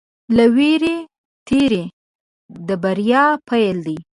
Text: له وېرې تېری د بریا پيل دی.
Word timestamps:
له 0.35 0.45
وېرې 0.55 0.95
تېری 1.47 1.83
د 2.67 2.69
بریا 2.83 3.23
پيل 3.47 3.77
دی. 3.85 3.97